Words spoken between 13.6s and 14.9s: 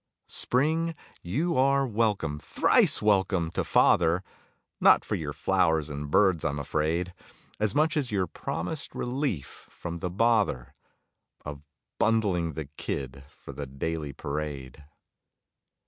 daily parade.